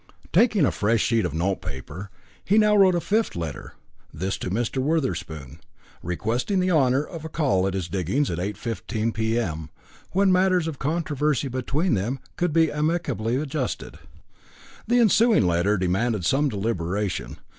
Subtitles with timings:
[0.33, 2.09] Taking a fresh sheet of notepaper,
[2.43, 3.75] he now wrote a fifth letter,
[4.11, 4.79] this to Mr.
[4.79, 5.59] Wotherspoon,
[6.01, 9.69] requesting the honour of a call at his "diggings" at 8.15 p.m.,
[10.11, 13.99] when matters of controversy between them could be amicably adjusted.
[14.87, 17.37] The ensuing letter demanded some deliberation.